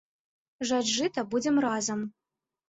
Жаць 0.69 0.93
жыта 0.93 1.25
будзем 1.35 1.61
разам. 1.67 2.01